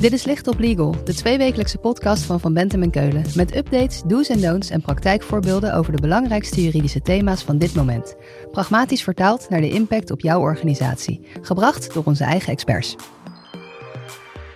Dit 0.00 0.12
is 0.12 0.24
Licht 0.24 0.48
op 0.48 0.58
Legal, 0.58 0.94
de 1.04 1.14
tweewekelijkse 1.14 1.78
podcast 1.78 2.22
van 2.22 2.40
Van 2.40 2.54
Bentem 2.54 2.82
en 2.82 2.90
Keulen. 2.90 3.24
Met 3.34 3.56
updates, 3.56 4.02
do's 4.06 4.28
en 4.28 4.40
don'ts 4.40 4.70
en 4.70 4.80
praktijkvoorbeelden 4.80 5.74
over 5.74 5.92
de 5.92 6.00
belangrijkste 6.00 6.62
juridische 6.62 7.00
thema's 7.00 7.42
van 7.42 7.58
dit 7.58 7.74
moment. 7.74 8.16
Pragmatisch 8.50 9.02
vertaald 9.02 9.48
naar 9.48 9.60
de 9.60 9.70
impact 9.70 10.10
op 10.10 10.20
jouw 10.20 10.40
organisatie. 10.40 11.20
Gebracht 11.42 11.94
door 11.94 12.04
onze 12.04 12.24
eigen 12.24 12.52
experts. 12.52 12.96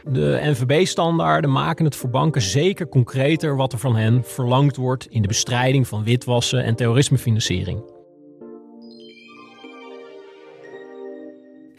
De 0.05 0.41
NVB-standaarden 0.43 1.53
maken 1.53 1.85
het 1.85 1.97
voor 1.97 2.11
banken 2.11 2.43
zeker 2.43 2.89
concreter 2.89 3.57
wat 3.57 3.73
er 3.73 3.79
van 3.79 3.97
hen 3.97 4.25
verlangd 4.25 4.77
wordt 4.77 5.07
in 5.11 5.23
de 5.23 5.29
bestrijding 5.29 5.89
van 5.89 6.05
witwassen 6.05 6.65
en 6.65 6.75
terrorismefinanciering. 6.75 8.02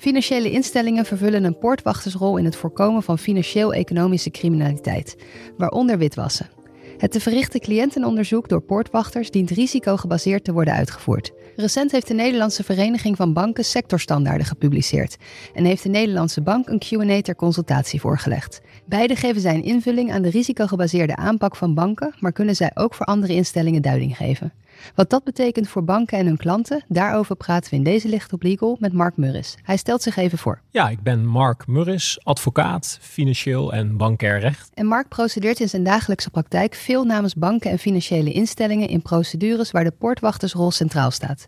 Financiële 0.03 0.51
instellingen 0.51 1.05
vervullen 1.05 1.43
een 1.43 1.57
poortwachtersrol 1.57 2.37
in 2.37 2.45
het 2.45 2.55
voorkomen 2.55 3.03
van 3.03 3.19
financieel-economische 3.19 4.29
criminaliteit, 4.31 5.15
waaronder 5.57 5.97
witwassen. 5.97 6.49
Het 6.97 7.11
te 7.11 7.19
verrichten 7.19 7.59
cliëntenonderzoek 7.59 8.49
door 8.49 8.61
poortwachters 8.61 9.31
dient 9.31 9.49
risicogebaseerd 9.49 10.43
te 10.43 10.53
worden 10.53 10.73
uitgevoerd. 10.73 11.31
Recent 11.55 11.91
heeft 11.91 12.07
de 12.07 12.13
Nederlandse 12.13 12.63
Vereniging 12.63 13.15
van 13.15 13.33
Banken 13.33 13.65
sectorstandaarden 13.65 14.45
gepubliceerd 14.45 15.17
en 15.53 15.65
heeft 15.65 15.83
de 15.83 15.89
Nederlandse 15.89 16.41
Bank 16.41 16.67
een 16.67 16.79
Q&A 16.79 17.21
ter 17.21 17.35
consultatie 17.35 17.99
voorgelegd. 17.99 18.61
Beide 18.85 19.15
geven 19.15 19.41
zij 19.41 19.55
een 19.55 19.63
invulling 19.63 20.11
aan 20.11 20.21
de 20.21 20.29
risicogebaseerde 20.29 21.15
aanpak 21.15 21.55
van 21.55 21.73
banken, 21.73 22.13
maar 22.19 22.31
kunnen 22.31 22.55
zij 22.55 22.71
ook 22.73 22.93
voor 22.93 23.05
andere 23.05 23.33
instellingen 23.33 23.81
duiding 23.81 24.17
geven. 24.17 24.53
Wat 24.95 25.09
dat 25.09 25.23
betekent 25.23 25.67
voor 25.67 25.83
banken 25.83 26.17
en 26.17 26.25
hun 26.25 26.37
klanten, 26.37 26.83
daarover 26.87 27.35
praten 27.35 27.69
we 27.69 27.75
in 27.75 27.83
deze 27.83 28.07
Licht 28.07 28.33
op 28.33 28.43
Legal 28.43 28.77
met 28.79 28.93
Mark 28.93 29.17
Murris. 29.17 29.55
Hij 29.63 29.77
stelt 29.77 30.01
zich 30.01 30.15
even 30.15 30.37
voor. 30.37 30.61
Ja, 30.69 30.89
ik 30.89 31.01
ben 31.01 31.25
Mark 31.25 31.67
Murris, 31.67 32.19
advocaat, 32.23 32.97
financieel 33.01 33.73
en 33.73 33.97
bankair 33.97 34.39
recht. 34.39 34.69
En 34.73 34.85
Mark 34.85 35.07
procedeert 35.07 35.59
in 35.59 35.69
zijn 35.69 35.83
dagelijkse 35.83 36.29
praktijk 36.29 36.75
veel 36.75 37.03
namens 37.03 37.35
banken 37.35 37.71
en 37.71 37.79
financiële 37.79 38.31
instellingen 38.31 38.87
in 38.87 39.01
procedures 39.01 39.71
waar 39.71 39.83
de 39.83 39.91
poortwachtersrol 39.91 40.71
centraal 40.71 41.11
staat. 41.11 41.47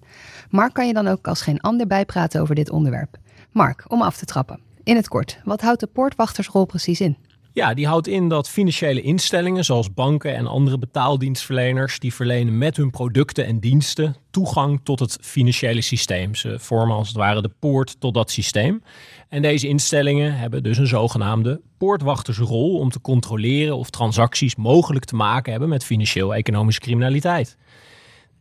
Mark 0.50 0.74
kan 0.74 0.88
je 0.88 0.94
dan 0.94 1.08
ook 1.08 1.28
als 1.28 1.42
geen 1.42 1.62
ander 1.62 1.88
bijpraten 1.88 2.42
over 2.42 2.56
dit 2.56 2.70
onderwerp. 2.70 3.18
Mark, 3.52 3.86
om 3.88 4.02
af 4.02 4.18
te 4.18 4.26
trappen. 4.26 4.60
In 4.84 4.96
het 4.96 5.08
kort, 5.08 5.40
wat 5.44 5.62
houdt 5.62 5.80
de 5.80 5.88
poortwachtersrol 5.88 6.66
precies 6.66 7.02
in? 7.02 7.18
Ja, 7.56 7.74
die 7.74 7.88
houdt 7.88 8.08
in 8.08 8.30
dat 8.30 8.50
financiële 8.50 9.02
instellingen 9.02 9.66
zoals 9.66 9.94
banken 9.94 10.36
en 10.36 10.48
andere 10.48 10.78
betaaldienstverleners, 10.78 12.00
die 12.00 12.14
verlenen 12.14 12.58
met 12.58 12.78
hun 12.78 12.90
producten 12.90 13.46
en 13.46 13.60
diensten 13.60 14.16
toegang 14.32 14.80
tot 14.84 15.00
het 15.00 15.18
financiële 15.22 15.82
systeem. 15.82 16.36
Ze 16.36 16.60
vormen 16.60 16.96
als 16.96 17.08
het 17.08 17.18
ware 17.18 17.42
de 17.42 17.52
poort 17.60 18.00
tot 18.00 18.14
dat 18.14 18.32
systeem. 18.32 18.84
En 19.30 19.42
deze 19.42 19.68
instellingen 19.68 20.38
hebben 20.38 20.64
dus 20.64 20.78
een 20.78 20.88
zogenaamde 20.88 21.62
poortwachtersrol 21.78 22.80
om 22.80 22.90
te 22.90 23.02
controleren 23.02 23.78
of 23.78 23.90
transacties 23.90 24.56
mogelijk 24.56 25.06
te 25.06 25.16
maken 25.16 25.52
hebben 25.52 25.70
met 25.70 25.86
financieel-economische 25.86 26.82
criminaliteit. 26.82 27.58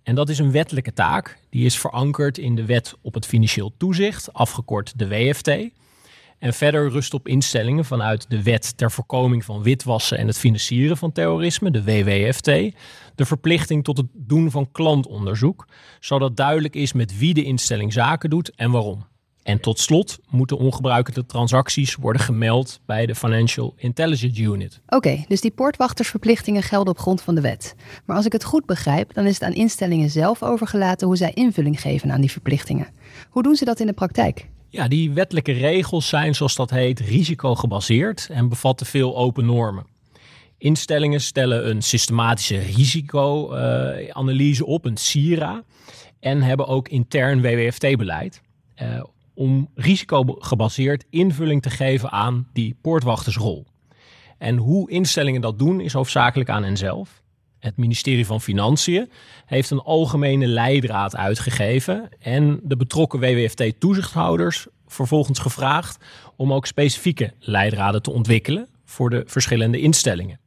En 0.03 0.15
dat 0.15 0.28
is 0.28 0.39
een 0.39 0.53
wettelijke 0.53 0.93
taak. 0.93 1.39
Die 1.51 1.65
is 1.65 1.78
verankerd 1.78 2.39
in 2.39 2.55
de 2.55 2.65
Wet 2.65 2.95
op 3.03 3.15
het 3.15 3.27
Financieel 3.27 3.73
Toezicht, 3.77 4.33
afgekort 4.33 4.99
de 4.99 5.09
WFT. 5.09 5.51
En 6.45 6.55
verder 6.55 6.91
rust 6.91 7.14
op 7.14 7.28
instellingen 7.28 7.84
vanuit 7.84 8.31
de 8.31 8.42
Wet 8.42 8.77
ter 8.77 8.91
voorkoming 8.91 9.45
van 9.45 9.62
witwassen 9.62 10.19
en 10.19 10.27
het 10.27 10.39
financieren 10.39 10.97
van 10.97 11.12
terrorisme, 11.12 11.70
de 11.70 11.84
WWFT, 11.84 12.45
de 13.14 13.25
verplichting 13.25 13.84
tot 13.84 13.97
het 13.97 14.06
doen 14.12 14.50
van 14.50 14.70
klantonderzoek, 14.72 15.67
zodat 16.00 16.37
duidelijk 16.37 16.75
is 16.75 16.92
met 16.92 17.19
wie 17.19 17.34
de 17.34 17.45
instelling 17.45 17.92
zaken 17.92 18.31
doet 18.31 18.55
en 18.55 18.70
waarom. 18.70 19.06
En 19.42 19.61
tot 19.61 19.78
slot 19.78 20.19
moeten 20.31 20.59
ongebruikelijke 20.59 21.27
transacties 21.27 21.94
worden 21.94 22.22
gemeld 22.22 22.81
bij 22.87 23.06
de 23.06 23.15
Financial 23.15 23.75
Intelligence 23.76 24.43
Unit. 24.43 24.81
Oké, 24.87 25.25
dus 25.28 25.41
die 25.41 25.50
poortwachtersverplichtingen 25.50 26.62
gelden 26.62 26.93
op 26.93 26.99
grond 26.99 27.22
van 27.22 27.34
de 27.34 27.41
wet. 27.41 27.75
Maar 28.05 28.16
als 28.16 28.26
ik 28.26 28.32
het 28.32 28.44
goed 28.44 28.66
begrijp, 28.66 29.15
dan 29.15 29.26
is 29.26 29.34
het 29.34 29.43
aan 29.43 29.53
instellingen 29.53 30.11
zelf 30.11 30.43
overgelaten 30.43 31.06
hoe 31.06 31.16
zij 31.16 31.32
invulling 31.32 31.81
geven 31.81 32.12
aan 32.12 32.21
die 32.21 32.31
verplichtingen. 32.31 32.88
Hoe 33.28 33.43
doen 33.43 33.56
ze 33.56 33.65
dat 33.65 33.81
in 33.81 33.87
de 33.87 33.93
praktijk? 33.93 34.53
Ja, 34.75 34.89
die 34.89 35.12
wettelijke 35.12 35.53
regels 35.53 36.09
zijn, 36.09 36.35
zoals 36.35 36.55
dat 36.55 36.71
heet, 36.71 37.01
risicogebaseerd 37.01 38.29
en 38.31 38.49
bevatten 38.49 38.87
veel 38.87 39.17
open 39.17 39.47
normen. 39.47 39.87
Instellingen 40.59 41.21
stellen 41.21 41.69
een 41.69 41.83
systematische 41.83 42.59
risicoanalyse 42.59 44.67
op, 44.67 44.85
een 44.85 44.97
SIRA, 44.97 45.62
en 46.21 46.43
hebben 46.43 46.67
ook 46.67 46.89
intern 46.89 47.41
WWFT-beleid. 47.41 48.43
Uh, 48.83 49.05
om 49.35 49.71
risicogebaseerd 49.75 51.05
invulling 51.11 51.62
te 51.62 51.71
geven 51.71 52.11
aan 52.11 52.49
die 52.53 52.77
poortwachtersrol. 52.81 53.67
En 54.39 54.56
hoe 54.56 54.91
instellingen 54.91 55.41
dat 55.41 55.59
doen 55.59 55.81
is 55.81 55.93
hoofdzakelijk 55.93 56.51
aan 56.51 56.65
henzelf. 56.65 57.23
Het 57.64 57.76
ministerie 57.76 58.26
van 58.26 58.41
Financiën 58.41 59.10
heeft 59.47 59.70
een 59.70 59.80
algemene 59.80 60.47
leidraad 60.47 61.16
uitgegeven 61.16 62.08
en 62.19 62.60
de 62.62 62.76
betrokken 62.76 63.20
WWFT-toezichthouders 63.20 64.66
vervolgens 64.86 65.38
gevraagd 65.38 66.04
om 66.36 66.52
ook 66.52 66.66
specifieke 66.66 67.32
leidraden 67.38 68.02
te 68.02 68.10
ontwikkelen 68.10 68.69
voor 68.84 69.10
de 69.10 69.22
verschillende 69.26 69.80
instellingen. 69.80 70.41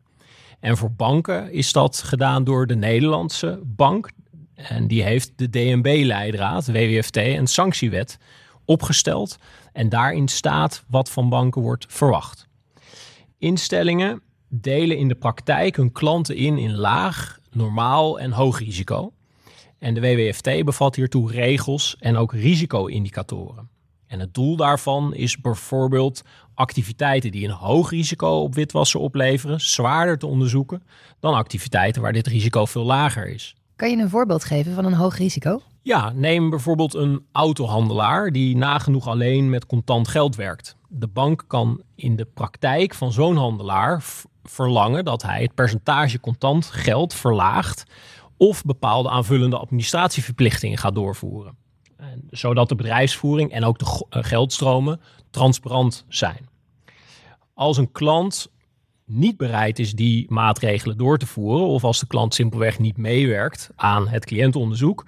En 0.60 0.78
voor 0.78 0.92
banken 0.92 1.52
is 1.52 1.72
dat 1.72 1.98
gedaan 1.98 2.44
door 2.44 2.68
de 2.68 2.76
Nederlandse 2.76 3.60
bank. 3.64 4.10
En 4.56 4.88
die 4.88 5.04
heeft 5.04 5.32
de 5.36 5.50
DNB-leidraad, 5.50 6.68
WWFT 6.68 7.18
en 7.18 7.48
sanctiewet 7.48 8.18
opgesteld. 8.66 9.38
En 9.74 9.90
daarin 9.90 10.28
staat 10.28 10.84
wat 10.88 11.10
van 11.10 11.30
banken 11.30 11.62
wordt 11.62 11.86
verwacht. 11.90 12.48
Instellingen 13.38 14.22
delen 14.50 14.98
in 14.98 15.08
de 15.08 15.16
praktijk 15.16 15.76
hun 15.76 15.92
klanten 15.92 16.36
in 16.36 16.58
in 16.58 16.76
laag, 16.76 17.40
normaal 17.52 18.20
en 18.20 18.32
hoog 18.32 18.60
risico. 18.60 19.12
En 19.80 19.94
de 19.94 20.02
WWFT 20.02 20.66
bevat 20.66 20.96
hiertoe 20.96 21.32
regels 21.32 21.96
en 22.00 22.18
ook 22.18 22.34
risico-indicatoren. 22.34 23.70
En 24.08 24.20
het 24.20 24.34
doel 24.34 24.56
daarvan 24.56 25.14
is 25.14 25.42
bijvoorbeeld 25.42 26.22
activiteiten 26.54 27.32
die 27.32 27.48
een 27.48 27.54
hoog 27.54 27.90
risico 27.90 28.28
op 28.28 28.56
witwassen 28.56 29.00
opleveren, 29.00 29.62
zwaarder 29.62 30.18
te 30.18 30.28
onderzoeken 30.28 30.84
dan 31.20 31.34
activiteiten 31.34 32.02
waar 32.02 32.14
dit 32.14 32.28
risico 32.28 32.66
veel 32.66 32.84
lager 32.84 33.28
is. 33.28 33.56
Kan 33.76 33.90
je 33.90 33.98
een 33.98 34.10
voorbeeld 34.10 34.44
geven 34.44 34.74
van 34.74 34.86
een 34.86 34.94
hoog 34.94 35.18
risico? 35.18 35.62
Ja, 35.82 36.12
neem 36.16 36.50
bijvoorbeeld 36.50 36.94
een 36.94 37.26
autohandelaar 37.32 38.32
die 38.32 38.56
nagenoeg 38.58 39.08
alleen 39.08 39.50
met 39.50 39.66
contant 39.66 40.08
geld 40.08 40.36
werkt. 40.36 40.76
De 40.88 41.08
bank 41.08 41.44
kan 41.48 41.82
in 41.96 42.16
de 42.16 42.26
praktijk 42.26 42.94
van 42.94 43.12
zo'n 43.12 43.36
handelaar 43.36 44.04
verlangen 44.50 45.06
dat 45.06 45.22
hij 45.22 45.42
het 45.42 45.54
percentage 45.54 46.20
contant 46.20 46.66
geld 46.66 47.14
verlaagt 47.14 47.84
of 48.38 48.64
bepaalde 48.64 49.10
aanvullende 49.10 49.58
administratieverplichtingen 49.58 50.78
gaat 50.78 50.96
doorvoeren. 50.96 51.58
Zodat 52.30 52.70
de 52.70 52.76
bedrijfsvoering 52.76 53.52
en 53.52 53.64
ook 53.64 53.80
de 53.80 54.06
eh, 54.10 54.24
geldstromen 54.24 55.02
transparant 55.30 56.06
zijn. 56.08 56.50
Als 57.54 57.78
een 57.78 57.92
klant 57.92 58.52
niet 59.06 59.38
bereid 59.38 59.80
is 59.80 59.94
die 59.94 60.26
maatregelen 60.30 60.98
door 60.98 61.18
te 61.18 61.28
voeren, 61.28 61.68
of 61.68 61.84
als 61.84 62.00
de 62.00 62.08
klant 62.08 62.34
simpelweg 62.34 62.80
niet 62.80 62.98
meewerkt 62.98 63.70
aan 63.76 64.08
het 64.08 64.26
cliëntenonderzoek, 64.26 65.06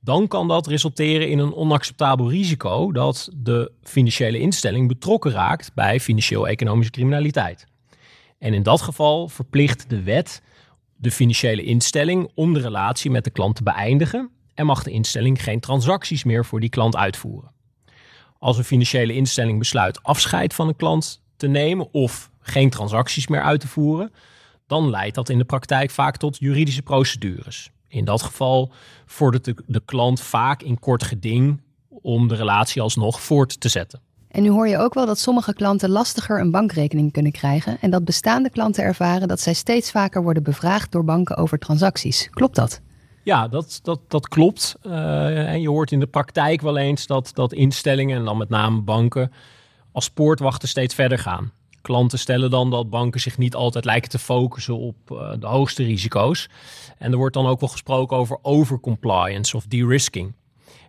dan 0.00 0.28
kan 0.28 0.48
dat 0.48 0.66
resulteren 0.66 1.28
in 1.28 1.38
een 1.38 1.54
onacceptabel 1.54 2.30
risico 2.30 2.92
dat 2.92 3.28
de 3.36 3.72
financiële 3.82 4.38
instelling 4.38 4.88
betrokken 4.88 5.30
raakt 5.30 5.74
bij 5.74 6.00
financieel-economische 6.00 6.92
criminaliteit. 6.92 7.66
En 8.42 8.54
in 8.54 8.62
dat 8.62 8.80
geval 8.80 9.28
verplicht 9.28 9.90
de 9.90 10.02
wet 10.02 10.42
de 10.96 11.10
financiële 11.10 11.62
instelling 11.62 12.30
om 12.34 12.54
de 12.54 12.60
relatie 12.60 13.10
met 13.10 13.24
de 13.24 13.30
klant 13.30 13.56
te 13.56 13.62
beëindigen 13.62 14.30
en 14.54 14.66
mag 14.66 14.82
de 14.82 14.90
instelling 14.90 15.42
geen 15.42 15.60
transacties 15.60 16.24
meer 16.24 16.44
voor 16.44 16.60
die 16.60 16.68
klant 16.68 16.96
uitvoeren. 16.96 17.50
Als 18.38 18.58
een 18.58 18.64
financiële 18.64 19.14
instelling 19.14 19.58
besluit 19.58 20.02
afscheid 20.02 20.54
van 20.54 20.68
een 20.68 20.76
klant 20.76 21.22
te 21.36 21.46
nemen 21.46 21.92
of 21.92 22.30
geen 22.40 22.70
transacties 22.70 23.26
meer 23.26 23.42
uit 23.42 23.60
te 23.60 23.68
voeren, 23.68 24.12
dan 24.66 24.90
leidt 24.90 25.14
dat 25.14 25.28
in 25.28 25.38
de 25.38 25.44
praktijk 25.44 25.90
vaak 25.90 26.16
tot 26.16 26.38
juridische 26.38 26.82
procedures. 26.82 27.70
In 27.88 28.04
dat 28.04 28.22
geval 28.22 28.72
vordert 29.06 29.44
de, 29.44 29.56
de 29.66 29.82
klant 29.84 30.20
vaak 30.20 30.62
in 30.62 30.78
kort 30.78 31.02
geding 31.02 31.60
om 31.88 32.28
de 32.28 32.34
relatie 32.34 32.82
alsnog 32.82 33.20
voort 33.20 33.60
te 33.60 33.68
zetten. 33.68 34.00
En 34.32 34.42
nu 34.42 34.50
hoor 34.50 34.68
je 34.68 34.78
ook 34.78 34.94
wel 34.94 35.06
dat 35.06 35.18
sommige 35.18 35.54
klanten 35.54 35.90
lastiger 35.90 36.40
een 36.40 36.50
bankrekening 36.50 37.12
kunnen 37.12 37.32
krijgen 37.32 37.78
en 37.80 37.90
dat 37.90 38.04
bestaande 38.04 38.50
klanten 38.50 38.84
ervaren 38.84 39.28
dat 39.28 39.40
zij 39.40 39.54
steeds 39.54 39.90
vaker 39.90 40.22
worden 40.22 40.42
bevraagd 40.42 40.92
door 40.92 41.04
banken 41.04 41.36
over 41.36 41.58
transacties. 41.58 42.28
Klopt 42.30 42.56
dat? 42.56 42.80
Ja, 43.22 43.48
dat, 43.48 43.80
dat, 43.82 44.00
dat 44.08 44.28
klopt. 44.28 44.76
Uh, 44.82 45.48
en 45.48 45.60
je 45.60 45.68
hoort 45.68 45.92
in 45.92 46.00
de 46.00 46.06
praktijk 46.06 46.60
wel 46.60 46.76
eens 46.76 47.06
dat, 47.06 47.30
dat 47.34 47.52
instellingen, 47.52 48.18
en 48.18 48.24
dan 48.24 48.36
met 48.36 48.48
name 48.48 48.80
banken, 48.80 49.32
als 49.92 50.10
poortwachten 50.10 50.68
steeds 50.68 50.94
verder 50.94 51.18
gaan. 51.18 51.52
Klanten 51.82 52.18
stellen 52.18 52.50
dan 52.50 52.70
dat 52.70 52.90
banken 52.90 53.20
zich 53.20 53.38
niet 53.38 53.54
altijd 53.54 53.84
lijken 53.84 54.10
te 54.10 54.18
focussen 54.18 54.78
op 54.78 54.96
uh, 55.12 55.32
de 55.38 55.46
hoogste 55.46 55.82
risico's. 55.82 56.48
En 56.98 57.12
er 57.12 57.18
wordt 57.18 57.34
dan 57.34 57.46
ook 57.46 57.60
wel 57.60 57.68
gesproken 57.68 58.16
over 58.16 58.38
overcompliance 58.42 59.56
of 59.56 59.66
de-risking. 59.66 60.32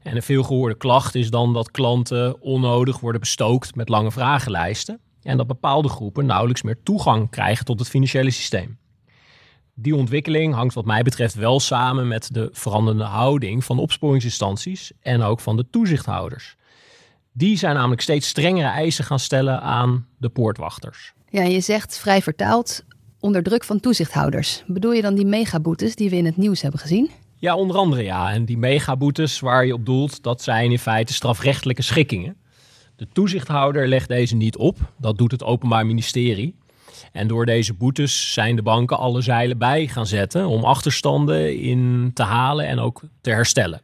En 0.03 0.15
een 0.15 0.23
veelgehoorde 0.23 0.77
klacht 0.77 1.15
is 1.15 1.29
dan 1.29 1.53
dat 1.53 1.71
klanten 1.71 2.41
onnodig 2.41 2.99
worden 2.99 3.21
bestookt 3.21 3.75
met 3.75 3.89
lange 3.89 4.11
vragenlijsten. 4.11 4.99
en 5.21 5.37
dat 5.37 5.47
bepaalde 5.47 5.89
groepen 5.89 6.25
nauwelijks 6.25 6.61
meer 6.61 6.83
toegang 6.83 7.29
krijgen 7.29 7.65
tot 7.65 7.79
het 7.79 7.89
financiële 7.89 8.31
systeem. 8.31 8.77
Die 9.73 9.95
ontwikkeling 9.95 10.53
hangt 10.53 10.73
wat 10.73 10.85
mij 10.85 11.03
betreft 11.03 11.33
wel 11.33 11.59
samen 11.59 12.07
met 12.07 12.33
de 12.33 12.49
veranderende 12.51 13.03
houding 13.03 13.63
van 13.63 13.79
opsporingsinstanties 13.79 14.91
en 15.01 15.21
ook 15.21 15.39
van 15.39 15.55
de 15.55 15.65
toezichthouders. 15.69 16.55
Die 17.31 17.57
zijn 17.57 17.75
namelijk 17.75 18.01
steeds 18.01 18.27
strengere 18.27 18.67
eisen 18.67 19.03
gaan 19.03 19.19
stellen 19.19 19.61
aan 19.61 20.07
de 20.17 20.29
poortwachters. 20.29 21.13
Ja, 21.29 21.43
je 21.43 21.59
zegt 21.59 21.97
vrij 21.97 22.21
vertaald 22.21 22.83
onder 23.19 23.43
druk 23.43 23.63
van 23.63 23.79
toezichthouders. 23.79 24.63
Bedoel 24.67 24.91
je 24.91 25.01
dan 25.01 25.15
die 25.15 25.25
megaboetes 25.25 25.95
die 25.95 26.09
we 26.09 26.15
in 26.15 26.25
het 26.25 26.37
nieuws 26.37 26.61
hebben 26.61 26.79
gezien? 26.79 27.09
Ja, 27.43 27.55
onder 27.55 27.77
andere 27.77 28.03
ja. 28.03 28.31
En 28.31 28.45
die 28.45 28.57
megaboetes 28.57 29.39
waar 29.39 29.65
je 29.65 29.73
op 29.73 29.85
doelt, 29.85 30.23
dat 30.23 30.41
zijn 30.41 30.71
in 30.71 30.79
feite 30.79 31.13
strafrechtelijke 31.13 31.81
schikkingen. 31.81 32.35
De 32.95 33.07
toezichthouder 33.13 33.87
legt 33.87 34.07
deze 34.07 34.35
niet 34.35 34.57
op, 34.57 34.77
dat 34.97 35.17
doet 35.17 35.31
het 35.31 35.43
Openbaar 35.43 35.85
Ministerie. 35.85 36.55
En 37.11 37.27
door 37.27 37.45
deze 37.45 37.73
boetes 37.73 38.33
zijn 38.33 38.55
de 38.55 38.61
banken 38.61 38.97
alle 38.97 39.21
zeilen 39.21 39.57
bij 39.57 39.87
gaan 39.87 40.05
zetten 40.05 40.47
om 40.47 40.63
achterstanden 40.63 41.59
in 41.59 42.11
te 42.13 42.23
halen 42.23 42.67
en 42.67 42.79
ook 42.79 43.01
te 43.21 43.29
herstellen. 43.29 43.81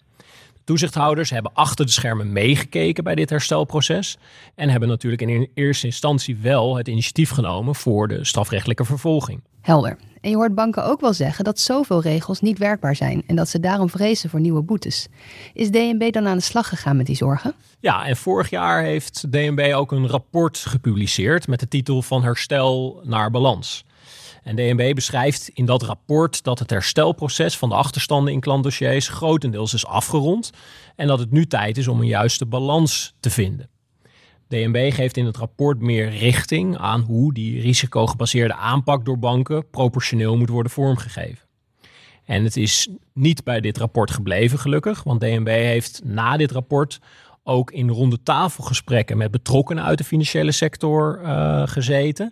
De 0.54 0.64
toezichthouders 0.64 1.30
hebben 1.30 1.54
achter 1.54 1.86
de 1.86 1.92
schermen 1.92 2.32
meegekeken 2.32 3.04
bij 3.04 3.16
dit 3.16 3.30
herstelproces 3.30 4.18
en 4.56 4.70
hebben 4.70 4.90
natuurlijk 4.90 5.22
in 5.22 5.50
eerste 5.54 5.86
instantie 5.86 6.38
wel 6.38 6.78
het 6.78 6.88
initiatief 6.88 7.30
genomen 7.30 7.76
voor 7.76 8.08
de 8.08 8.26
strafrechtelijke 8.26 8.86
vervolging. 8.86 9.44
Helder. 9.62 9.98
En 10.22 10.30
je 10.30 10.36
hoort 10.36 10.56
banken 10.56 10.86
ook 10.86 11.02
wel 11.02 11.14
zeggen 11.14 11.44
dat 11.44 11.60
zoveel 11.60 12.02
regels 12.02 12.40
niet 12.40 12.58
werkbaar 12.58 12.96
zijn 12.96 13.24
en 13.28 13.36
dat 13.36 13.50
ze 13.50 13.60
daarom 13.60 13.90
vrezen 13.90 14.30
voor 14.30 14.40
nieuwe 14.40 14.62
boetes. 14.62 15.08
Is 15.54 15.72
DNB 15.72 16.12
dan 16.12 16.28
aan 16.28 16.38
de 16.38 16.44
slag 16.44 16.70
gegaan 16.70 16.98
met 16.98 17.06
die 17.06 17.16
zorgen? 17.16 17.54
Ja, 17.80 18.06
en 18.06 18.18
vorig 18.18 18.50
jaar 18.50 18.84
heeft 18.84 19.32
DNB 19.32 19.72
ook 19.76 19.92
een 19.92 20.08
rapport 20.08 20.58
gepubliceerd 20.58 21.48
met 21.48 21.60
de 21.60 21.68
titel 21.68 22.02
Van 22.02 22.24
herstel 22.24 23.02
naar 23.04 23.32
balans. 23.32 23.86
En 24.44 24.56
DNB 24.56 24.96
beschrijft 24.96 25.50
in 25.54 25.66
dat 25.66 25.82
rapport 25.84 26.44
dat 26.44 26.60
het 26.60 26.70
herstelproces 26.70 27.58
van 27.58 27.70
de 27.70 27.76
achterstanden 27.76 28.34
in 28.34 28.40
klantdossiers 28.40 29.08
grotendeels 29.08 29.74
is 29.74 29.86
afgerond 29.86 30.50
en 30.96 31.08
dat 31.08 31.20
het 31.20 31.32
nu 31.32 31.46
tijd 31.46 31.78
is 31.78 31.88
om 31.88 32.00
een 32.00 32.08
juiste 32.08 32.46
balans 32.46 33.14
te 33.20 33.30
vinden. 33.30 33.70
DNB 34.50 34.94
geeft 34.94 35.18
in 35.18 35.26
het 35.26 35.38
rapport 35.38 35.80
meer 35.80 36.10
richting 36.10 36.78
aan 36.78 37.02
hoe 37.02 37.34
die 37.34 37.62
risicogebaseerde 37.62 38.54
aanpak 38.54 39.06
door 39.06 39.20
banken 39.20 39.70
proportioneel 39.70 40.38
moet 40.38 40.50
worden 40.50 40.72
vormgegeven. 40.72 41.48
En 42.26 42.44
het 42.44 42.58
is 42.58 42.90
niet 43.14 43.44
bij 43.44 43.62
dit 43.62 43.78
rapport 43.78 44.12
gebleven, 44.12 44.60
gelukkig, 44.60 45.04
want 45.04 45.22
DNB 45.22 45.48
heeft 45.48 46.02
na 46.04 46.38
dit 46.38 46.52
rapport 46.52 47.00
ook 47.44 47.72
in 47.72 47.90
ronde 47.90 48.24
tafelgesprekken 48.24 49.18
met 49.18 49.32
betrokkenen 49.32 49.84
uit 49.84 49.98
de 49.98 50.04
financiële 50.04 50.52
sector 50.52 51.20
uh, 51.24 51.68
gezeten. 51.68 52.32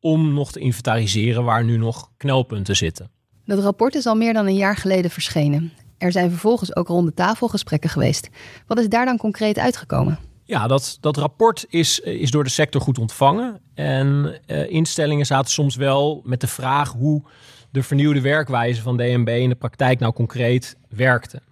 Om 0.00 0.34
nog 0.34 0.52
te 0.52 0.60
inventariseren 0.60 1.44
waar 1.44 1.64
nu 1.64 1.76
nog 1.76 2.10
knelpunten 2.16 2.76
zitten. 2.76 3.10
Dat 3.44 3.62
rapport 3.62 3.94
is 3.94 4.06
al 4.06 4.14
meer 4.14 4.32
dan 4.32 4.46
een 4.46 4.54
jaar 4.54 4.76
geleden 4.76 5.10
verschenen. 5.10 5.72
Er 5.98 6.12
zijn 6.12 6.30
vervolgens 6.30 6.76
ook 6.76 6.88
ronde 6.88 7.14
tafelgesprekken 7.14 7.90
geweest. 7.90 8.28
Wat 8.66 8.78
is 8.78 8.88
daar 8.88 9.04
dan 9.04 9.16
concreet 9.16 9.58
uitgekomen? 9.58 10.27
Ja, 10.48 10.66
dat, 10.66 10.98
dat 11.00 11.16
rapport 11.16 11.66
is, 11.68 11.98
is 11.98 12.30
door 12.30 12.44
de 12.44 12.50
sector 12.50 12.80
goed 12.80 12.98
ontvangen. 12.98 13.60
En 13.74 14.38
uh, 14.46 14.70
instellingen 14.70 15.26
zaten 15.26 15.50
soms 15.50 15.76
wel 15.76 16.22
met 16.24 16.40
de 16.40 16.46
vraag 16.46 16.92
hoe 16.92 17.22
de 17.70 17.82
vernieuwde 17.82 18.20
werkwijze 18.20 18.82
van 18.82 18.96
DNB 18.96 19.28
in 19.28 19.48
de 19.48 19.54
praktijk 19.54 19.98
nou 19.98 20.12
concreet 20.12 20.76
werkte. 20.88 21.42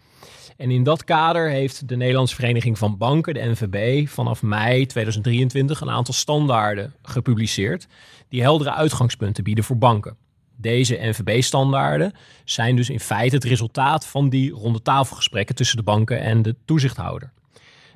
En 0.57 0.71
in 0.71 0.83
dat 0.83 1.05
kader 1.05 1.51
heeft 1.51 1.89
de 1.89 1.97
Nederlandse 1.97 2.35
Vereniging 2.35 2.79
van 2.79 2.97
Banken, 2.97 3.35
de 3.35 3.45
NVB, 3.45 4.09
vanaf 4.09 4.43
mei 4.43 4.87
2023 4.87 5.81
een 5.81 5.91
aantal 5.91 6.15
standaarden 6.15 6.95
gepubliceerd 7.03 7.87
die 8.29 8.43
heldere 8.43 8.73
uitgangspunten 8.73 9.45
bieden 9.45 9.65
voor 9.65 9.79
banken. 9.79 10.17
Deze 10.57 10.99
NVB-standaarden 11.01 12.13
zijn 12.45 12.77
dus 12.77 12.91
in 12.91 13.01
feite 13.01 13.35
het 13.35 13.45
resultaat 13.45 14.07
van 14.07 14.29
die 14.29 14.51
ronde 14.51 14.83
tafelgesprekken 14.83 15.55
tussen 15.55 15.77
de 15.77 15.83
banken 15.83 16.21
en 16.21 16.43
de 16.43 16.57
toezichthouder. 16.65 17.33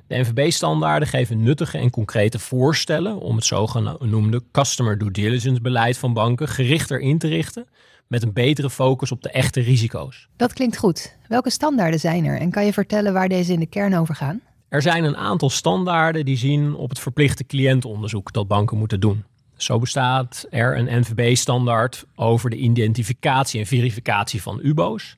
De 0.07 0.17
NVB-standaarden 0.17 1.07
geven 1.07 1.43
nuttige 1.43 1.77
en 1.77 1.89
concrete 1.89 2.39
voorstellen 2.39 3.19
om 3.19 3.35
het 3.35 3.45
zogenoemde 3.45 4.43
Customer 4.51 4.97
Due 4.97 5.11
Diligence 5.11 5.61
beleid 5.61 5.97
van 5.97 6.13
banken 6.13 6.47
gerichter 6.47 6.99
in 6.99 7.17
te 7.17 7.27
richten 7.27 7.67
met 8.07 8.23
een 8.23 8.33
betere 8.33 8.69
focus 8.69 9.11
op 9.11 9.21
de 9.21 9.31
echte 9.31 9.61
risico's. 9.61 10.27
Dat 10.35 10.53
klinkt 10.53 10.77
goed. 10.77 11.15
Welke 11.27 11.49
standaarden 11.49 11.99
zijn 11.99 12.25
er 12.25 12.39
en 12.39 12.51
kan 12.51 12.65
je 12.65 12.73
vertellen 12.73 13.13
waar 13.13 13.29
deze 13.29 13.53
in 13.53 13.59
de 13.59 13.65
kern 13.65 13.95
over 13.95 14.15
gaan? 14.15 14.41
Er 14.69 14.81
zijn 14.81 15.03
een 15.03 15.17
aantal 15.17 15.49
standaarden 15.49 16.25
die 16.25 16.37
zien 16.37 16.75
op 16.75 16.89
het 16.89 16.99
verplichte 16.99 17.45
cliëntonderzoek 17.45 18.33
dat 18.33 18.47
banken 18.47 18.77
moeten 18.77 18.99
doen. 18.99 19.23
Zo 19.57 19.79
bestaat 19.79 20.45
er 20.49 20.77
een 20.77 20.99
NVB-standaard 20.99 22.05
over 22.15 22.49
de 22.49 22.55
identificatie 22.55 23.59
en 23.59 23.65
verificatie 23.65 24.41
van 24.41 24.59
UBO's, 24.63 25.17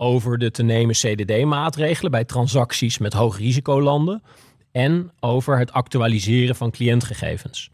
over 0.00 0.38
de 0.38 0.50
te 0.50 0.62
nemen 0.62 0.94
CDD-maatregelen 0.94 2.10
bij 2.10 2.24
transacties 2.24 2.98
met 2.98 3.12
hoog 3.12 3.38
risicolanden 3.38 4.22
en 4.72 5.12
over 5.20 5.58
het 5.58 5.72
actualiseren 5.72 6.56
van 6.56 6.70
cliëntgegevens. 6.70 7.70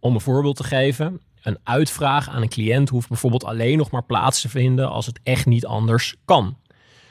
Om 0.00 0.14
een 0.14 0.20
voorbeeld 0.20 0.56
te 0.56 0.64
geven, 0.64 1.20
een 1.42 1.58
uitvraag 1.62 2.28
aan 2.28 2.42
een 2.42 2.48
cliënt 2.48 2.88
hoeft 2.88 3.08
bijvoorbeeld 3.08 3.44
alleen 3.44 3.78
nog 3.78 3.90
maar 3.90 4.04
plaats 4.04 4.40
te 4.40 4.48
vinden 4.48 4.90
als 4.90 5.06
het 5.06 5.20
echt 5.22 5.46
niet 5.46 5.66
anders 5.66 6.14
kan. 6.24 6.56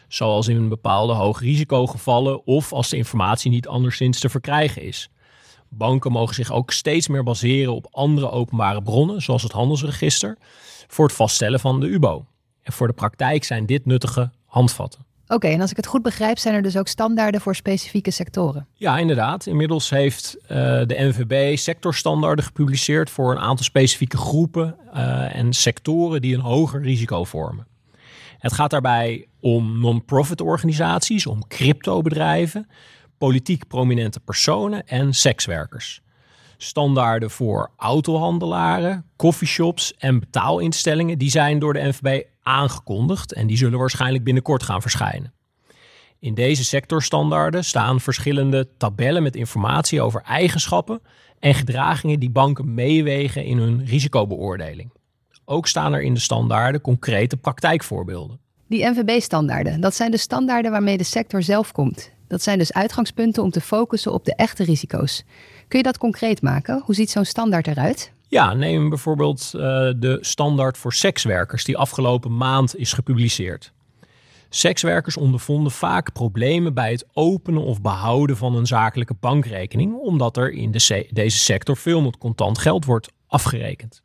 Zoals 0.08 0.48
in 0.48 0.70
bepaalde 0.70 1.14
hoogrisicogevallen 1.14 2.46
of 2.46 2.74
als 2.74 2.90
de 2.90 2.98
informatie 2.98 3.52
niet 3.52 3.68
anderszins 3.68 4.20
te 4.20 4.30
verkrijgen 4.30 4.82
is. 4.82 5.10
Banken 5.70 6.12
mogen 6.12 6.36
zich 6.36 6.52
ook 6.52 6.72
steeds 6.72 7.08
meer 7.08 7.24
baseren 7.24 7.74
op 7.74 7.88
andere 7.92 8.30
openbare 8.30 8.82
bronnen, 8.82 9.22
zoals 9.22 9.44
het 9.44 9.52
handelsregister, 9.52 10.38
voor 10.88 11.06
het 11.06 11.16
vaststellen 11.16 11.60
van 11.60 11.80
de 11.80 11.88
UBO. 11.88 12.26
En 12.64 12.74
voor 12.74 12.88
de 12.88 12.94
praktijk 12.94 13.44
zijn 13.44 13.66
dit 13.66 13.86
nuttige 13.86 14.32
handvatten. 14.46 15.06
Oké, 15.28 15.48
en 15.48 15.62
als 15.62 15.72
ik 15.72 15.78
het 15.78 15.86
goed 15.86 16.02
begrijp, 16.02 16.38
zijn 16.38 16.56
er 16.56 16.62
dus 16.62 16.78
ook 16.78 16.88
standaarden 16.88 17.42
voor 17.42 17.56
specifieke 17.56 18.12
sectoren? 18.12 18.68
Ja, 18.74 18.98
inderdaad. 18.98 19.46
Inmiddels 19.46 19.90
heeft 19.90 20.38
uh, 20.44 20.48
de 20.50 20.96
NVB 20.98 21.58
sectorstandaarden 21.58 22.46
gepubliceerd 22.46 23.10
voor 23.10 23.32
een 23.32 23.40
aantal 23.40 23.66
specifieke 23.66 24.18
groepen 24.18 24.76
uh, 24.94 25.36
en 25.36 25.54
sectoren 25.54 26.22
die 26.22 26.36
een 26.36 26.42
hoger 26.42 26.82
risico 26.82 27.24
vormen. 27.24 27.68
Het 28.38 28.54
gaat 28.54 28.70
daarbij 28.70 29.28
om 29.40 29.80
non-profit 29.80 30.42
organisaties, 30.42 31.26
om 31.26 31.48
cryptobedrijven, 31.48 32.70
politiek 33.18 33.68
prominente 33.68 34.20
personen 34.20 34.88
en 34.88 35.14
sekswerkers. 35.14 36.02
Standaarden 36.64 37.30
voor 37.30 37.72
autohandelaren, 37.78 39.06
coffeeshops 39.16 39.94
en 39.98 40.20
betaalinstellingen 40.20 41.18
die 41.18 41.30
zijn 41.30 41.60
door 41.60 41.74
de 41.74 41.82
NVB 41.82 42.24
aangekondigd 42.42 43.34
en 43.34 43.48
die 43.48 43.58
zullen 43.58 43.80
waarschijnlijk 43.80 44.24
binnenkort 44.24 44.64
gaan 44.64 44.82
verschijnen. 44.82 45.34
In 46.20 46.34
deze 46.34 46.64
sectorstandaarden 46.64 47.64
staan 47.64 48.00
verschillende 48.00 48.68
tabellen 48.78 49.24
met 49.24 49.36
informatie 49.36 50.02
over 50.02 50.22
eigenschappen 50.22 51.02
en 51.40 51.54
gedragingen 51.54 52.20
die 52.20 52.30
banken 52.30 52.74
meewegen 52.74 53.44
in 53.44 53.58
hun 53.58 53.86
risicobeoordeling. 53.86 54.92
Ook 55.46 55.68
staan 55.68 55.94
er 55.94 56.02
in 56.02 56.14
de 56.14 56.20
standaarden 56.20 56.82
concrete 56.82 57.38
praktijkvoorbeelden. 57.38 58.40
Die 58.72 58.86
NVB-standaarden, 58.86 59.82
dat 59.82 59.96
zijn 59.96 60.12
de 60.12 60.18
standaarden 60.18 60.72
waarmee 60.72 60.98
de 60.98 61.04
sector 61.04 61.44
zelf 61.44 61.72
komt. 61.72 62.12
Dat 62.28 62.42
zijn 62.42 62.58
dus 62.58 62.74
uitgangspunten 62.74 63.44
om 63.44 63.52
te 63.52 63.62
focussen 63.62 64.14
op 64.14 64.26
de 64.26 64.36
echte 64.36 64.64
risico's. 64.64 65.24
Kun 65.68 65.78
je 65.78 65.84
dat 65.84 65.98
concreet 65.98 66.42
maken? 66.42 66.82
Hoe 66.86 66.96
ziet 66.96 67.10
zo'n 67.10 67.26
standaard 67.26 67.68
eruit? 67.68 68.14
Ja, 68.28 68.54
neem 68.54 68.90
bijvoorbeeld 68.90 69.52
uh, 69.56 69.62
de 69.98 70.18
standaard 70.22 70.78
voor 70.78 70.94
sekswerkers 70.94 71.64
die 71.64 71.78
afgelopen 71.78 72.38
maand 72.38 72.76
is 72.76 72.94
gepubliceerd. 72.94 73.74
Sekswerkers 74.50 75.18
ondervonden 75.18 75.72
vaak 75.72 76.14
problemen 76.14 76.74
bij 76.74 76.92
het 76.92 77.06
openen 77.14 77.64
of 77.64 77.82
behouden 77.82 78.38
van 78.38 78.56
een 78.56 78.68
zakelijke 78.68 79.16
bankrekening, 79.20 79.96
omdat 79.96 80.38
er 80.38 80.52
in 80.52 80.72
de 80.72 81.08
deze 81.10 81.38
sector 81.38 81.78
veel 81.78 82.02
met 82.02 82.18
contant 82.18 82.58
geld 82.58 82.86
wordt 82.86 83.12
afgerekend. 83.28 84.02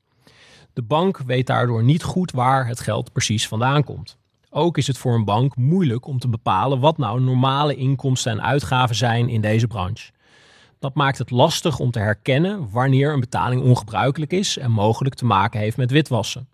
De 0.73 0.83
bank 0.83 1.19
weet 1.19 1.47
daardoor 1.47 1.83
niet 1.83 2.03
goed 2.03 2.31
waar 2.31 2.67
het 2.67 2.81
geld 2.81 3.13
precies 3.13 3.49
vandaan 3.49 3.85
komt. 3.85 4.19
Ook 4.59 4.79
is 4.79 4.87
het 4.87 4.99
voor 4.99 5.15
een 5.15 5.25
bank 5.25 5.57
moeilijk 5.57 6.07
om 6.07 6.19
te 6.19 6.29
bepalen 6.29 6.81
wat 6.81 6.99
nou 6.99 7.21
normale 7.21 7.75
inkomsten 7.75 8.33
en 8.33 8.43
uitgaven 8.43 8.95
zijn 8.95 9.29
in 9.29 9.41
deze 9.41 9.67
branche. 9.67 10.11
Dat 10.79 10.95
maakt 10.95 11.19
het 11.19 11.31
lastig 11.31 11.79
om 11.79 11.91
te 11.91 11.99
herkennen 11.99 12.71
wanneer 12.71 13.13
een 13.13 13.21
betaling 13.21 13.63
ongebruikelijk 13.63 14.33
is 14.33 14.59
en 14.59 14.71
mogelijk 14.71 15.15
te 15.15 15.25
maken 15.25 15.61
heeft 15.61 15.77
met 15.77 15.91
witwassen. 15.91 16.49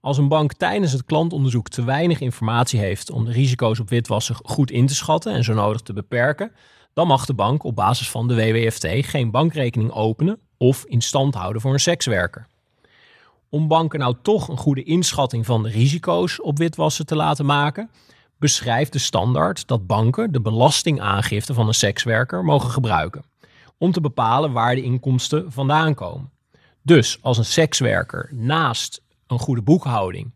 Als 0.00 0.18
een 0.18 0.28
bank 0.28 0.52
tijdens 0.52 0.92
het 0.92 1.04
klantonderzoek 1.04 1.68
te 1.68 1.84
weinig 1.84 2.20
informatie 2.20 2.80
heeft 2.80 3.10
om 3.10 3.24
de 3.24 3.32
risico's 3.32 3.80
op 3.80 3.88
witwassen 3.88 4.36
goed 4.42 4.70
in 4.70 4.86
te 4.86 4.94
schatten 4.94 5.32
en 5.32 5.44
zo 5.44 5.54
nodig 5.54 5.80
te 5.80 5.92
beperken, 5.92 6.52
dan 6.92 7.06
mag 7.06 7.26
de 7.26 7.34
bank 7.34 7.64
op 7.64 7.74
basis 7.74 8.10
van 8.10 8.28
de 8.28 8.34
WWFT 8.34 8.86
geen 8.90 9.30
bankrekening 9.30 9.90
openen 9.90 10.38
of 10.56 10.84
in 10.84 11.00
stand 11.00 11.34
houden 11.34 11.62
voor 11.62 11.72
een 11.72 11.80
sekswerker. 11.80 12.46
Om 13.50 13.68
banken 13.68 13.98
nou 13.98 14.16
toch 14.22 14.48
een 14.48 14.56
goede 14.56 14.82
inschatting 14.82 15.46
van 15.46 15.62
de 15.62 15.68
risico's 15.68 16.42
op 16.42 16.58
witwassen 16.58 17.06
te 17.06 17.16
laten 17.16 17.46
maken, 17.46 17.90
beschrijft 18.38 18.92
de 18.92 18.98
standaard 18.98 19.66
dat 19.66 19.86
banken 19.86 20.32
de 20.32 20.40
belastingaangifte 20.40 21.54
van 21.54 21.66
een 21.66 21.74
sekswerker 21.74 22.44
mogen 22.44 22.70
gebruiken 22.70 23.24
om 23.78 23.92
te 23.92 24.00
bepalen 24.00 24.52
waar 24.52 24.74
de 24.74 24.82
inkomsten 24.82 25.52
vandaan 25.52 25.94
komen. 25.94 26.30
Dus 26.82 27.18
als 27.22 27.38
een 27.38 27.44
sekswerker 27.44 28.30
naast 28.32 29.02
een 29.26 29.38
goede 29.38 29.62
boekhouding 29.62 30.34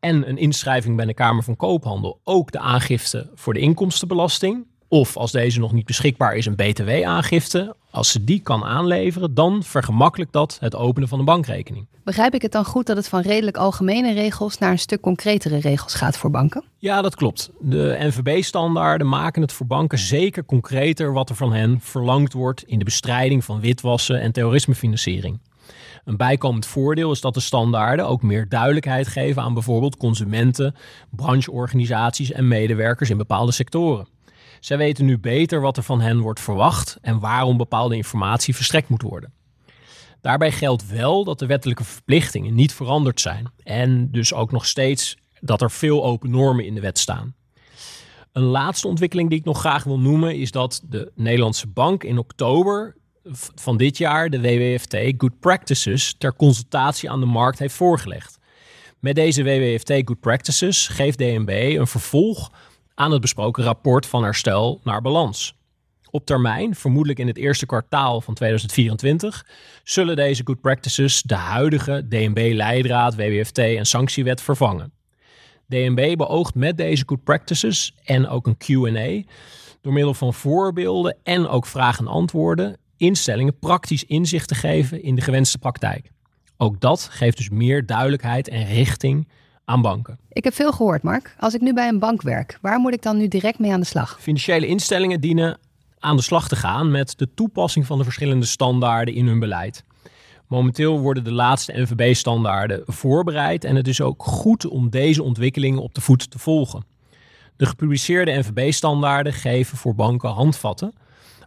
en 0.00 0.28
een 0.28 0.38
inschrijving 0.38 0.96
bij 0.96 1.04
de 1.04 1.14
Kamer 1.14 1.42
van 1.42 1.56
Koophandel 1.56 2.20
ook 2.24 2.52
de 2.52 2.58
aangifte 2.58 3.30
voor 3.34 3.54
de 3.54 3.60
inkomstenbelasting, 3.60 4.66
of 4.88 5.16
als 5.16 5.32
deze 5.32 5.60
nog 5.60 5.72
niet 5.72 5.86
beschikbaar 5.86 6.34
is, 6.34 6.46
een 6.46 6.54
BTW-aangifte, 6.54 7.76
als 7.90 8.12
ze 8.12 8.24
die 8.24 8.40
kan 8.40 8.64
aanleveren, 8.64 9.34
dan 9.34 9.62
vergemakkelijkt 9.62 10.32
dat 10.32 10.56
het 10.60 10.74
openen 10.74 11.08
van 11.08 11.18
een 11.18 11.24
bankrekening. 11.24 11.86
Begrijp 12.04 12.34
ik 12.34 12.42
het 12.42 12.52
dan 12.52 12.64
goed 12.64 12.86
dat 12.86 12.96
het 12.96 13.08
van 13.08 13.20
redelijk 13.20 13.56
algemene 13.56 14.12
regels 14.12 14.58
naar 14.58 14.70
een 14.70 14.78
stuk 14.78 15.00
concretere 15.00 15.58
regels 15.58 15.94
gaat 15.94 16.18
voor 16.18 16.30
banken? 16.30 16.64
Ja, 16.78 17.02
dat 17.02 17.14
klopt. 17.14 17.50
De 17.60 17.96
NVB-standaarden 18.00 19.08
maken 19.08 19.42
het 19.42 19.52
voor 19.52 19.66
banken 19.66 19.98
zeker 19.98 20.44
concreter 20.44 21.12
wat 21.12 21.28
er 21.28 21.36
van 21.36 21.52
hen 21.52 21.80
verlangd 21.80 22.32
wordt 22.32 22.62
in 22.62 22.78
de 22.78 22.84
bestrijding 22.84 23.44
van 23.44 23.60
witwassen 23.60 24.20
en 24.20 24.32
terrorismefinanciering. 24.32 25.38
Een 26.04 26.16
bijkomend 26.16 26.66
voordeel 26.66 27.10
is 27.10 27.20
dat 27.20 27.34
de 27.34 27.40
standaarden 27.40 28.06
ook 28.06 28.22
meer 28.22 28.48
duidelijkheid 28.48 29.08
geven 29.08 29.42
aan 29.42 29.54
bijvoorbeeld 29.54 29.96
consumenten, 29.96 30.74
brancheorganisaties 31.10 32.32
en 32.32 32.48
medewerkers 32.48 33.10
in 33.10 33.16
bepaalde 33.16 33.52
sectoren. 33.52 34.06
Zij 34.60 34.76
weten 34.78 35.04
nu 35.04 35.18
beter 35.18 35.60
wat 35.60 35.76
er 35.76 35.82
van 35.82 36.00
hen 36.00 36.20
wordt 36.20 36.40
verwacht 36.40 36.98
en 37.00 37.20
waarom 37.20 37.56
bepaalde 37.56 37.96
informatie 37.96 38.54
verstrekt 38.54 38.88
moet 38.88 39.02
worden. 39.02 39.32
Daarbij 40.20 40.52
geldt 40.52 40.88
wel 40.88 41.24
dat 41.24 41.38
de 41.38 41.46
wettelijke 41.46 41.84
verplichtingen 41.84 42.54
niet 42.54 42.72
veranderd 42.72 43.20
zijn 43.20 43.46
en 43.62 44.10
dus 44.10 44.34
ook 44.34 44.50
nog 44.50 44.66
steeds 44.66 45.16
dat 45.40 45.62
er 45.62 45.70
veel 45.70 46.04
open 46.04 46.30
normen 46.30 46.64
in 46.64 46.74
de 46.74 46.80
wet 46.80 46.98
staan. 46.98 47.34
Een 48.32 48.42
laatste 48.42 48.88
ontwikkeling 48.88 49.28
die 49.30 49.38
ik 49.38 49.44
nog 49.44 49.58
graag 49.58 49.84
wil 49.84 49.98
noemen 49.98 50.38
is 50.38 50.50
dat 50.50 50.82
de 50.88 51.12
Nederlandse 51.14 51.66
Bank 51.66 52.04
in 52.04 52.18
oktober 52.18 52.96
van 53.54 53.76
dit 53.76 53.98
jaar 53.98 54.30
de 54.30 54.40
WWFT 54.40 54.96
Good 55.16 55.40
Practices 55.40 56.14
ter 56.18 56.36
consultatie 56.36 57.10
aan 57.10 57.20
de 57.20 57.26
markt 57.26 57.58
heeft 57.58 57.74
voorgelegd. 57.74 58.38
Met 58.98 59.14
deze 59.14 59.42
WWFT 59.42 59.92
Good 60.04 60.20
Practices 60.20 60.88
geeft 60.88 61.18
DNB 61.18 61.74
een 61.78 61.86
vervolg 61.86 62.50
aan 62.98 63.12
het 63.12 63.20
besproken 63.20 63.64
rapport 63.64 64.06
van 64.06 64.22
herstel 64.22 64.80
naar 64.84 65.02
balans. 65.02 65.54
Op 66.10 66.26
termijn, 66.26 66.74
vermoedelijk 66.74 67.18
in 67.18 67.26
het 67.26 67.36
eerste 67.36 67.66
kwartaal 67.66 68.20
van 68.20 68.34
2024, 68.34 69.46
zullen 69.84 70.16
deze 70.16 70.42
good 70.44 70.60
practices 70.60 71.22
de 71.22 71.34
huidige 71.34 72.06
DNB-leidraad, 72.08 73.14
WWFT 73.14 73.58
en 73.58 73.86
sanctiewet 73.86 74.42
vervangen. 74.42 74.92
DNB 75.66 76.16
beoogt 76.16 76.54
met 76.54 76.76
deze 76.76 77.02
good 77.06 77.24
practices 77.24 77.94
en 78.04 78.28
ook 78.28 78.46
een 78.46 78.56
Q&A 78.56 79.30
door 79.80 79.92
middel 79.92 80.14
van 80.14 80.34
voorbeelden 80.34 81.16
en 81.22 81.48
ook 81.48 81.66
vragen 81.66 82.06
en 82.06 82.12
antwoorden 82.12 82.76
instellingen 82.96 83.58
praktisch 83.58 84.04
inzicht 84.04 84.48
te 84.48 84.54
geven 84.54 85.02
in 85.02 85.14
de 85.14 85.22
gewenste 85.22 85.58
praktijk. 85.58 86.10
Ook 86.56 86.80
dat 86.80 87.08
geeft 87.10 87.36
dus 87.36 87.50
meer 87.50 87.86
duidelijkheid 87.86 88.48
en 88.48 88.66
richting 88.66 89.28
aan 89.68 89.82
banken. 89.82 90.18
Ik 90.32 90.44
heb 90.44 90.54
veel 90.54 90.72
gehoord, 90.72 91.02
Mark. 91.02 91.34
Als 91.38 91.54
ik 91.54 91.60
nu 91.60 91.74
bij 91.74 91.88
een 91.88 91.98
bank 91.98 92.22
werk, 92.22 92.58
waar 92.60 92.78
moet 92.78 92.92
ik 92.92 93.02
dan 93.02 93.16
nu 93.16 93.28
direct 93.28 93.58
mee 93.58 93.72
aan 93.72 93.80
de 93.80 93.86
slag? 93.86 94.16
Financiële 94.20 94.66
instellingen 94.66 95.20
dienen 95.20 95.58
aan 95.98 96.16
de 96.16 96.22
slag 96.22 96.48
te 96.48 96.56
gaan 96.56 96.90
met 96.90 97.18
de 97.18 97.28
toepassing 97.34 97.86
van 97.86 97.98
de 97.98 98.04
verschillende 98.04 98.46
standaarden 98.46 99.14
in 99.14 99.26
hun 99.26 99.38
beleid. 99.38 99.84
Momenteel 100.46 101.00
worden 101.00 101.24
de 101.24 101.32
laatste 101.32 101.72
NVB-standaarden 101.80 102.82
voorbereid 102.86 103.64
en 103.64 103.76
het 103.76 103.88
is 103.88 104.00
ook 104.00 104.22
goed 104.22 104.66
om 104.66 104.90
deze 104.90 105.22
ontwikkelingen 105.22 105.82
op 105.82 105.94
de 105.94 106.00
voet 106.00 106.30
te 106.30 106.38
volgen. 106.38 106.84
De 107.56 107.66
gepubliceerde 107.66 108.38
NVB-standaarden 108.38 109.32
geven 109.32 109.78
voor 109.78 109.94
banken 109.94 110.30
handvatten, 110.30 110.94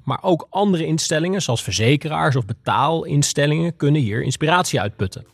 maar 0.03 0.23
ook 0.23 0.47
andere 0.49 0.85
instellingen 0.85 1.41
zoals 1.41 1.63
verzekeraars 1.63 2.35
of 2.35 2.45
betaalinstellingen 2.45 3.75
kunnen 3.75 4.01
hier 4.01 4.23
inspiratie 4.23 4.81
uitputten. 4.81 5.25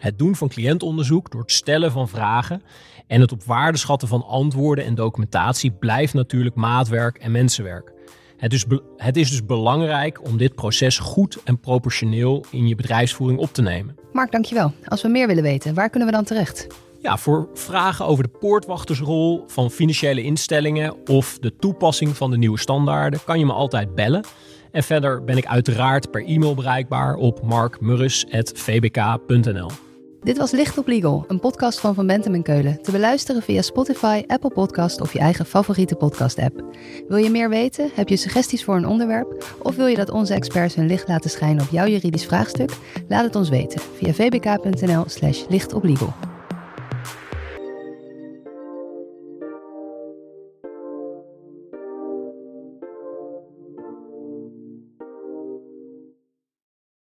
Het 0.00 0.18
doen 0.18 0.36
van 0.36 0.48
cliëntonderzoek 0.48 1.30
door 1.30 1.40
het 1.40 1.52
stellen 1.52 1.92
van 1.92 2.08
vragen 2.08 2.62
en 3.06 3.20
het 3.20 3.32
op 3.32 3.44
waarde 3.44 3.78
schatten 3.78 4.08
van 4.08 4.26
antwoorden 4.26 4.84
en 4.84 4.94
documentatie 4.94 5.70
blijft 5.70 6.14
natuurlijk 6.14 6.54
maatwerk 6.54 7.16
en 7.16 7.30
mensenwerk. 7.30 7.92
Het 8.36 8.52
is, 8.52 8.64
het 8.96 9.16
is 9.16 9.30
dus 9.30 9.46
belangrijk 9.46 10.24
om 10.24 10.36
dit 10.36 10.54
proces 10.54 10.98
goed 10.98 11.38
en 11.44 11.60
proportioneel 11.60 12.44
in 12.50 12.68
je 12.68 12.74
bedrijfsvoering 12.74 13.38
op 13.38 13.52
te 13.52 13.62
nemen. 13.62 13.96
Mark, 14.12 14.32
dankjewel. 14.32 14.72
Als 14.84 15.02
we 15.02 15.08
meer 15.08 15.26
willen 15.26 15.42
weten, 15.42 15.74
waar 15.74 15.90
kunnen 15.90 16.08
we 16.08 16.14
dan 16.14 16.24
terecht? 16.24 16.66
Ja, 17.02 17.16
voor 17.16 17.48
vragen 17.54 18.06
over 18.06 18.22
de 18.22 18.30
poortwachtersrol 18.38 19.44
van 19.46 19.70
financiële 19.70 20.22
instellingen 20.22 21.08
of 21.08 21.38
de 21.38 21.56
toepassing 21.56 22.16
van 22.16 22.30
de 22.30 22.36
nieuwe 22.36 22.58
standaarden 22.58 23.20
kan 23.24 23.38
je 23.38 23.46
me 23.46 23.52
altijd 23.52 23.94
bellen. 23.94 24.24
En 24.72 24.82
verder 24.82 25.24
ben 25.24 25.36
ik 25.36 25.46
uiteraard 25.46 26.10
per 26.10 26.24
e-mail 26.24 26.54
bereikbaar 26.54 27.14
op 27.14 27.42
markmurrus.vbk.nl. 27.42 29.89
Dit 30.22 30.38
was 30.38 30.50
Licht 30.50 30.78
op 30.78 30.86
Legal, 30.86 31.24
een 31.28 31.40
podcast 31.40 31.80
van 31.80 31.94
Van 31.94 32.06
Bentem 32.06 32.34
en 32.34 32.42
Keulen. 32.42 32.82
Te 32.82 32.90
beluisteren 32.90 33.42
via 33.42 33.62
Spotify, 33.62 34.22
Apple 34.26 34.50
Podcast 34.50 35.00
of 35.00 35.12
je 35.12 35.18
eigen 35.18 35.46
favoriete 35.46 35.94
podcast-app. 35.94 36.64
Wil 37.08 37.16
je 37.16 37.30
meer 37.30 37.48
weten? 37.48 37.90
Heb 37.94 38.08
je 38.08 38.16
suggesties 38.16 38.64
voor 38.64 38.76
een 38.76 38.86
onderwerp? 38.86 39.54
Of 39.58 39.76
wil 39.76 39.86
je 39.86 39.96
dat 39.96 40.10
onze 40.10 40.34
experts 40.34 40.74
hun 40.74 40.86
licht 40.86 41.08
laten 41.08 41.30
schijnen 41.30 41.62
op 41.62 41.70
jouw 41.70 41.86
juridisch 41.86 42.26
vraagstuk? 42.26 42.70
Laat 43.08 43.24
het 43.24 43.36
ons 43.36 43.48
weten 43.48 43.80
via 43.80 44.12
vbk.nl/slash 44.12 45.44
lichtoplegal. 45.48 46.29